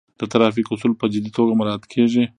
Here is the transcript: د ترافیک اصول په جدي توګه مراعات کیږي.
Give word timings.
د 0.19 0.21
ترافیک 0.31 0.67
اصول 0.73 0.93
په 0.97 1.05
جدي 1.13 1.31
توګه 1.37 1.51
مراعات 1.59 1.83
کیږي. 1.93 2.23